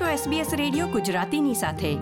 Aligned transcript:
છો 0.00 0.04
SBS 0.04 0.56
radio 0.56 0.86
ગુજરાતીની 0.86 1.54
સાથે. 1.54 1.96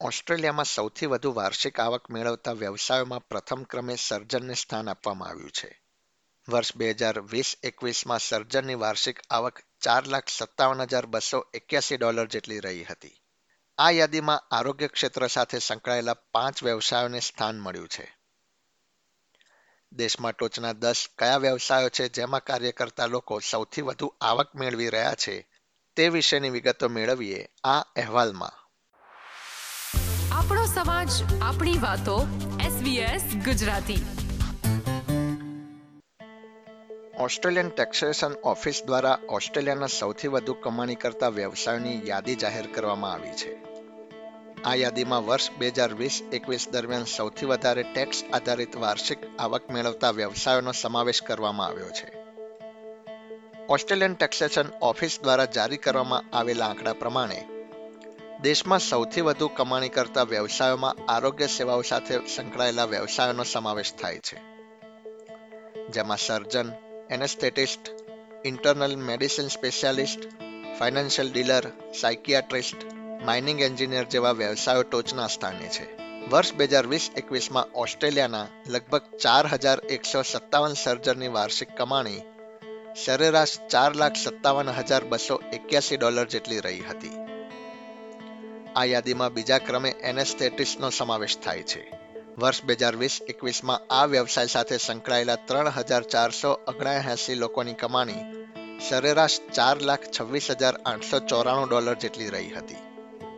ઓસ્ટ્રેલિયામાં 0.00 0.64
સૌથી 0.64 1.06
વધુ 1.06 1.32
વાર્ષિક 1.32 1.80
આવક 1.80 2.10
મેળવતા 2.10 2.52
વ્યવસાયોમાં 2.52 3.28
પ્રથમ 3.28 3.62
ક્રમે 3.62 3.96
સર્જનને 3.96 4.54
સ્થાન 4.54 4.88
આપવામાં 4.88 5.28
આવ્યું 5.28 5.50
છે. 5.50 5.82
વર્ષ 6.48 6.76
બે 6.76 6.90
હજાર 6.90 7.20
વીસ 7.20 7.56
એકવીસમાં 7.62 8.18
સર્જનની 8.18 8.74
વાર્ષિક 8.74 9.20
આવક 9.30 9.58
ચાર 9.80 10.06
લાખ 10.06 10.22
સત્તાવન 10.28 10.80
હજાર 10.80 11.06
બસો 11.06 11.46
એક્યાસી 11.54 11.96
ડોલર 11.96 12.26
જેટલી 12.26 12.60
રહી 12.60 12.84
હતી. 12.84 13.12
આ 13.78 13.90
યાદીમાં 13.90 14.54
આરોગ્ય 14.54 14.88
ક્ષેત્ર 14.88 15.26
સાથે 15.26 15.58
સંકળાયેલા 15.58 16.14
પાંચ 16.14 16.62
વ્યવસાયોને 16.62 17.20
સ્થાન 17.20 17.58
મળ્યું 17.58 17.88
છે. 17.88 18.16
દેશમાં 19.92 20.32
ટોચના 20.32 20.72
દસ 20.72 21.06
કયા 21.18 21.36
વ્યવસાયો 21.36 21.88
છે 21.88 22.08
જેમાં 22.08 22.44
કાર્ય 22.44 22.72
કરતા 22.72 23.06
લોકો 23.06 23.38
સૌથી 23.38 23.82
વધુ 23.82 24.14
આવક 24.20 24.56
મેળવી 24.56 24.88
રહ્યા 24.88 25.14
છે? 25.14 25.49
તે 25.96 26.08
વિશેની 26.08 26.50
વિગતો 26.50 26.88
મેળવીએ 26.88 27.46
આ 27.64 27.80
અહેવાલમાં. 27.80 28.52
આપણો 30.34 30.66
સમાજ 30.66 31.08
આપણી 31.42 31.78
વાતો 31.78 32.26
SBS 32.58 33.34
Gujarati. 33.44 34.06
Australian 37.18 37.68
taxation 37.68 38.32
office 38.32 38.82
દ્વારા 38.86 39.18
ઓસ્ટ્રેલિયાના 39.28 39.86
સૌથી 39.86 40.28
વધુ 40.28 40.54
કમાણી 40.54 40.94
કરતા 40.94 41.28
વ્યવસાયોની 41.28 42.02
યાદી 42.04 42.34
જાહેર 42.34 42.66
કરવામાં 42.66 43.12
આવી 43.12 43.32
છે. 43.32 43.64
આ 44.64 44.74
યાદીમાં 44.74 45.26
વર્ષ 45.26 45.50
બે 45.58 45.68
હજાર 45.68 45.94
વીસ 45.94 46.22
એકવીસ 46.32 46.68
દરમિયાન 46.68 47.04
સૌથી 47.04 47.46
વધારે 47.46 47.82
ટેક્સ 47.82 48.24
આધારિત 48.32 48.76
વાર્ષિક 48.76 49.18
આવક 49.38 49.70
મેળવતા 49.70 50.10
વ્યવસાયોનો 50.10 50.72
સમાવેશ 50.72 51.22
કરવામાં 51.22 51.66
આવ્યો 51.66 51.88
છે. 51.88 52.19
ઓસ્ટ્રેલિયન 53.70 54.14
ટેક્સેશન 54.14 54.64
ઓફિસ 54.82 55.20
દ્વારા 55.22 55.44
જારી 55.44 55.76
કરવામાં 55.76 56.36
આવેલા 56.36 56.66
આંકડા 56.66 56.92
પ્રમાણે 56.92 57.48
દેશમાં 58.42 58.78
સૌથી 58.78 59.20
વધુ 59.20 59.48
કમાણી 59.48 59.88
કરતા 59.88 60.22
વ્યવસાયોમાં 60.22 60.96
આરોગ્ય 61.08 61.46
સેવાઓ 61.46 61.82
સાથે 61.82 62.26
સંકળાયેલા 62.26 62.84
વ્યવસાયોનો 62.84 63.44
સમાવેશ 63.44 63.94
થાય 63.94 64.18
છે. 64.18 64.36
જેમાં 65.88 66.16
surgeon, 66.16 66.72
anaesthetist, 67.10 67.88
internal 68.44 68.96
medicine 68.96 69.48
specialist, 69.48 70.20
financial 70.78 71.32
dealer 71.32 71.62
psychiatrist 72.00 72.76
mining 73.24 73.60
engineer 73.60 74.04
જેવા 74.04 74.32
વ્યવસાયો 74.32 74.82
ટોચના 74.82 75.26
સ્થાને 75.26 75.68
છે. 75.68 76.02
વર્ષ 76.28 76.54
બે 76.54 76.64
હજાર 76.64 76.86
વીસ 76.86 77.10
એકવીસમાં 77.16 77.66
ઓસ્ટ્રેલિયાના 77.74 78.46
લગભગ 78.66 79.02
ચાર 79.22 79.46
હજાર 79.46 79.78
એકસો 79.78 80.22
સત્તાવન 80.22 80.72
સર્જનની 80.72 81.28
વાર્ષિક 81.28 81.76
કમાણી 81.76 82.20
સરેરાશ 82.96 83.48
ચાર 83.70 83.96
લાખ 83.96 84.16
સત્તાવન 84.16 84.70
હજાર 84.70 85.04
બસો 85.04 85.40
એક્યાસી 85.52 85.96
ડોલર 85.96 86.24
જેટલી 86.24 86.60
રહી 86.60 86.80
હતી. 86.80 87.10
આ 88.76 88.84
યાદીમાં 88.84 89.34
બીજા 89.34 89.58
ક્રમે 89.58 89.88
એનેસ્થેટિસ્ટનો 89.88 90.90
સમાવેશ 90.90 91.38
થાય 91.38 91.62
છે. 91.62 91.92
વર્ષ 92.38 92.64
બે 92.64 92.72
હજાર 92.72 92.96
વીસ 92.96 93.20
એકવીસમાં 93.28 93.80
આ 93.94 94.04
વ્યવસાય 94.04 94.46
સાથે 94.46 94.76
સંકળાયેલા 94.76 95.36
ત્રણ 95.36 95.68
હજાર 95.68 96.02
ચારસો 96.02 96.50
ઓગણએંસી 96.50 97.34
લોકોની 97.34 97.74
કમાણી 97.74 98.46
સરેરાશ 98.88 99.40
ચાર 99.54 99.82
લાખ 99.82 100.00
છવ્વીસ 100.20 100.50
હજાર 100.50 100.74
આઠસો 100.86 101.18
ચોરાણું 101.18 101.68
ડોલર 101.68 101.94
જેટલી 101.94 102.28
રહી 102.28 102.50
હતી. 102.50 102.76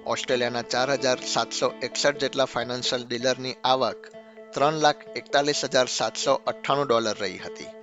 ઓસ્ટ્રેલિયાના 0.06 0.62
ચાર 0.62 0.92
હજાર 0.92 1.19
સાતસો 1.20 1.72
એકસઠ 1.83 2.16
જેટલા 2.16 2.44
ફાઇનાન્શિયલ 2.44 3.05
ડીલરની 3.05 3.56
આવક 3.64 4.06
ત્રણ 4.55 4.72
લાખ 4.72 4.97
એકતાલીસ 5.16 5.64
હજાર 5.64 5.87
સાતસો 5.87 6.34
અઠ્ઠાણું 6.34 6.87
ડોલર 6.87 7.16
રહી 7.20 7.39
હતી. 7.39 7.81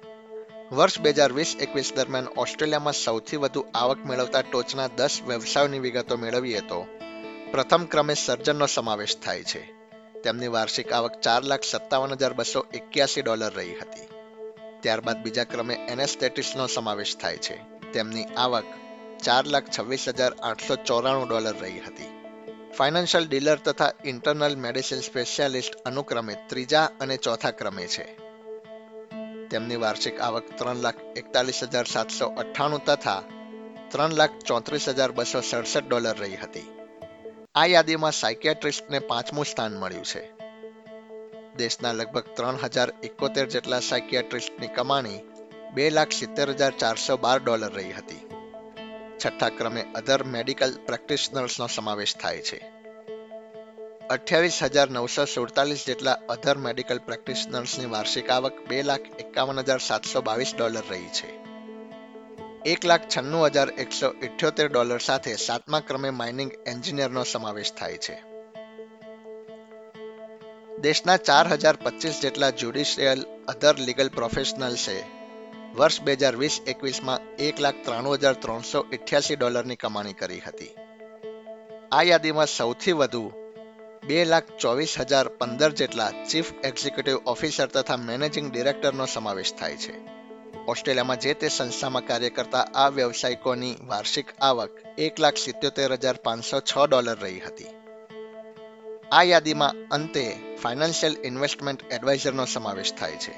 વર્ષ 0.72 1.00
બે 1.00 1.10
હજાર 1.10 1.34
વીસ 1.34 1.56
એકવીસ 1.60 1.94
દરમિયાન 1.96 2.28
ઓસ્ટ્રેલિયામાં 2.28 2.94
સૌથી 2.94 3.38
વધુ 3.38 3.66
આવક 3.76 4.06
મેળવતા 4.06 4.42
ટોચના 4.42 4.88
દસ 4.88 5.20
વ્યવસાયોની 5.28 5.80
વિગતો 5.80 6.18
મેળવીએ 6.18 6.60
તો 6.60 6.88
પ્રથમ 7.52 7.86
ક્રમે 7.86 8.14
સર્જનનો 8.14 8.66
સમાવેશ 8.66 9.18
થાય 9.18 9.44
છે. 9.44 9.74
તેમની 10.22 10.48
વાર્ષિક 10.48 10.94
આવક 10.94 11.22
ચાર 11.22 11.44
લાખ 11.44 11.64
સત્તાવન 11.64 12.12
હજાર 12.12 12.34
બસો 12.34 12.66
એક્યાસી 12.74 13.22
ડોલર 13.22 13.52
રહી 13.54 13.76
હતી. 13.76 14.08
ત્યારબાદ 14.80 15.24
બીજા 15.24 15.44
ક્રમે 15.44 15.74
એનેસ્થેટિસનો 15.74 16.68
સમાવેશ 16.68 17.18
થાય 17.18 17.38
છે. 17.38 17.62
તેમની 17.94 18.24
આવક 18.24 18.64
ચાર 19.24 19.46
લાખ 19.46 19.64
છવ્વીસ 19.80 20.08
હજાર 20.08 20.34
આઠસો 20.34 20.76
ચોરાણું 20.76 21.28
ડોલર 21.28 21.56
રહી 21.62 21.80
હતી. 21.80 22.24
ફાઇનાન્શિયલ 22.78 23.28
ડીલર 23.28 23.56
તથા 23.56 23.92
ઇન્ટરનલ 24.06 24.56
મેડિસિન 24.56 25.00
સ્પેશિયાલિસ્ટ 25.00 25.76
અનુક્રમે 25.76 26.36
ત્રીજા 26.48 26.90
અને 27.00 27.18
ચોથા 27.18 27.52
ક્રમે 27.52 27.88
છે. 27.88 28.29
તેમની 29.50 29.80
વાર્ષિક 29.80 30.22
આવક 30.22 30.58
ત્રણ 30.58 30.76
લાખ 30.76 30.96
એકતાલીસ 31.16 31.64
હજાર 31.64 31.86
સાતસો 31.86 32.26
અઠ્ઠાણું 32.26 32.86
તથા 32.86 33.24
ત્રણ 33.92 34.14
લાખ 34.14 34.40
ચોત્રીસ 34.40 34.90
હજાર 34.90 35.12
બસો 35.12 35.42
સડસઠ 35.42 35.88
ડોલર 35.88 36.18
રહી 36.18 36.36
હતી. 36.36 36.68
આ 37.56 37.66
યાદીમાં 37.66 38.12
સાયકિયાટ્રિસ્ટને 38.12 39.00
પાંચમું 39.00 39.46
સ્થાન 39.46 39.78
મળ્યું 39.78 40.06
છે. 40.06 40.32
દેશના 41.58 41.92
લગભગ 41.92 42.24
ત્રણ 42.36 42.56
હજાર 42.64 42.94
એકોતેર 43.04 43.46
જેટલા 43.46 43.80
સાયકિયાટ્રિસ્ટની 43.80 44.68
કમાણી 44.68 45.20
બે 45.74 45.90
લાખ 45.90 46.12
સિત્તેર 46.12 46.50
હજાર 46.50 46.72
ચારસો 46.72 47.18
બાર 47.18 47.40
ડોલર 47.44 47.72
રહી 47.74 47.92
હતી. 47.92 48.28
છઠ્ઠા 49.26 49.50
ક્રમે 49.50 49.86
અધર 49.96 50.24
મેડિકલ 50.24 50.78
પ્રેક્ટિશનર્સનો 50.86 51.68
સમાવેશ 51.68 52.16
થાય 52.16 52.42
છે. 52.42 52.79
અઠ્યાવીસ 54.14 54.56
હજાર 54.64 54.90
નવસો 54.90 55.26
સુડતાલીસ 55.26 55.82
જેટલા 55.88 56.14
અધર 56.28 56.58
મેડિકલ 56.58 56.98
પ્રેક્ટિશનર્સની 56.98 57.90
વાર્ષિક 57.90 58.30
આવક 58.30 58.56
બે 58.70 58.84
લાખ 58.84 59.08
એકાવન 59.24 59.60
હજાર 59.60 59.80
સાતસો 59.80 60.22
બાવીસ 60.22 60.54
ડોલર 60.56 60.84
રહી 60.90 61.10
છે. 61.10 61.28
એક 62.66 62.84
લાખ 62.84 63.06
છન્નું 63.08 63.50
હજાર 63.50 63.70
એકસો 63.78 64.14
ઇઠ્યોતેર 64.22 64.70
ડોલર 64.70 64.98
સાથે 64.98 65.36
સાતમા 65.36 65.80
ક્રમે 65.80 66.10
માઇનિંગ 66.10 66.52
એન્જિનિયરનો 66.66 67.24
સમાવેશ 67.24 67.72
થાય 67.72 67.98
છે. 67.98 68.16
દેશના 70.80 71.18
ચાર 71.18 71.48
હજાર 71.48 71.76
પચીસ 71.76 72.22
જેટલા 72.22 72.50
જ્યુડિશિયલ 72.50 73.26
અધર 73.48 73.76
લીગલ 73.78 74.10
પ્રોફેશનલ્સે 74.10 75.04
વર્ષ 75.76 76.02
બે 76.02 76.14
હજાર 76.14 76.36
વીસ 76.36 76.62
એકવીસમાં 76.68 77.20
એક 77.38 77.60
લાખ 77.60 77.76
ત્રાણું 77.86 78.18
હજાર 78.18 78.34
ત્રણસો 78.34 78.86
ડોલરની 79.36 79.76
કમાણી 79.76 80.14
કરી 80.14 80.40
હતી. 80.40 80.74
આ 81.92 82.02
યાદીમાં 82.02 82.48
સૌથી 82.48 82.92
વધુ 82.92 83.39
બે 84.10 84.26
લાખ 84.26 84.44
ચોવીસ 84.60 84.96
હજાર 85.00 85.28
પંદર 85.28 85.72
જેટલા 85.72 86.12
ચીફ 86.12 86.54
એક્ઝિક્યુટિવ 86.64 87.16
ઓફિસર 87.16 87.68
તથા 87.68 87.98
મેનેજિંગ 87.98 88.52
ડિરેક્ટરનો 88.52 89.06
સમાવેશ 89.06 89.54
થાય 89.54 89.76
છે. 89.76 89.94
ઓસ્ટ્રેલિયામાં 90.68 91.20
જે 91.20 91.34
તે 91.34 91.48
સંસ્થામાં 91.48 92.08
કાર્ય 92.08 92.30
કરતા 92.30 92.60
આ 92.60 92.90
વ્યવસાયિકોની 92.90 93.76
વાર્ષિક 93.88 94.26
આવક 94.42 94.70
એક 94.98 95.20
લાખ 95.20 95.38
સિત્યોતેર 95.38 95.94
હજાર 95.94 96.16
પાંચસો 96.24 96.60
છ 96.60 96.90
ડોલર 96.90 97.18
રહી 97.20 97.40
હતી. 97.40 97.66
આ 99.12 99.24
યાદીમાં 99.24 99.90
અંતે 99.92 100.56
ફાઇનાન્શિયલ 100.64 101.16
ઇન્વેસ્ટમેન્ટ 101.24 101.92
એડવાઇઝરનો 101.92 102.46
સમાવેશ 102.46 102.94
થાય 102.94 103.12
છે. 103.12 103.34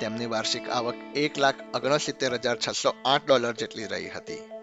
તેમની 0.00 0.26
વાર્ષિક 0.26 0.68
આવક 0.68 0.94
એક 1.16 1.38
લાખ 1.38 1.54
ઓગણસિત્તેર 1.74 2.34
હજાર 2.34 2.56
છસો 2.56 2.94
આઠ 3.04 3.26
ડોલર 3.26 3.52
જેટલી 3.52 3.86
રહી 3.86 4.08
હતી. 4.08 4.57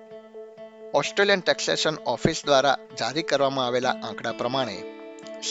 ઓસ્ટ્રેલિયન 0.94 1.40
ટેક્સેશન 1.40 1.96
ઓફિસ 1.96 2.41
દ્વારા 2.46 2.78
જારી 3.00 3.23
કરવામાં 3.23 3.66
આવેલા 3.66 3.90
આંકડા 3.90 4.31
પ્રમાણે 4.31 4.84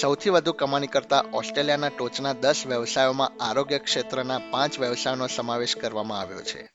સૌથી 0.00 0.30
વધુ 0.30 0.52
કમાણી 0.52 0.86
કરતા 0.86 1.24
ઓસ્ટ્રેલિયાના 1.32 1.88
ટોચના 1.88 2.32
દસ 2.32 2.66
વ્યવસાયોમાં 2.66 3.32
આરોગ્ય 3.40 3.78
ક્ષેત્રના 3.78 4.40
પાંચ 4.50 4.80
વ્યવસાયોનો 4.80 5.26
સમાવેશ 5.26 5.76
કરવામાં 5.76 6.20
આવ્યો 6.20 6.42
છે. 6.42 6.70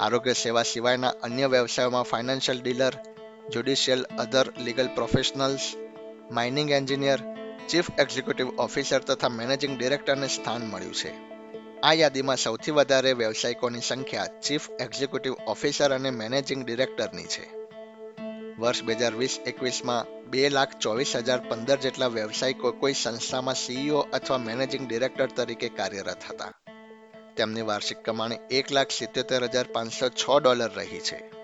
આરોગ્ય 0.00 0.32
સેવા 0.32 0.62
સિવાયના 0.62 1.08
અન્ય 1.08 1.46
વ્યવસાયોમાં 1.46 2.02
financial 2.02 2.60
dealer, 2.60 2.92
judicial 3.48 4.02
other 4.02 4.52
legal 4.58 4.88
professionals, 4.94 5.60
mining 6.30 6.70
engineer, 6.70 7.18
chief 7.68 7.86
executive 7.98 8.48
officer 8.48 8.98
તથા 8.98 9.28
મેનેજિંગ 9.28 9.78
ડિરેક્ટરને 9.78 10.28
સ્થાન 10.28 10.60
મળ્યું 10.60 10.94
છે. 10.94 11.33
આ 11.84 11.92
યાદીમાં 11.92 12.36
સૌથી 12.36 12.70
વધારે 12.70 13.12
વ્યવસાયિકોની 13.12 13.80
સંખ્યા 13.80 14.26
ચીફ 14.26 14.68
એક્ઝિક્યુટિવ 14.80 15.34
ઓફિસર 15.46 15.92
અને 15.92 16.10
મેનેજિંગ 16.10 16.64
ડિરેક્ટરની 16.64 17.24
છે. 17.24 17.44
વર્ષ 18.60 18.82
બે 18.82 18.92
હજાર 18.92 19.14
વીસ 19.14 19.40
એકવીસમાં 19.46 20.06
બે 20.30 20.48
લાખ 20.48 20.78
ચોવીસ 20.78 21.16
હજાર 21.16 21.40
પંદર 21.48 21.76
જેટલા 21.76 22.06
વ્યવસાયિકો 22.06 22.72
કોઈ 22.72 22.92
સંસ્થામાં 22.92 23.54
સીઈઓ 23.54 24.00
અથવા 24.12 24.38
મેનેજિંગ 24.38 24.88
ડિરેક્ટર 24.88 25.26
તરીકે 25.26 25.68
કાર્યરત 25.68 26.24
હતા. 26.30 26.52
તેમની 27.36 27.62
વાર્ષિક 27.62 28.04
કમાણી 28.04 28.38
એક 28.50 28.72
લાખ 28.72 28.90
સિત્યોતેર 28.90 29.44
હજાર 29.44 29.66
પાંચસો 29.72 30.08
છ 30.08 30.24
ડોલર 30.42 30.70
રહી 30.76 30.98
છે. 30.98 31.43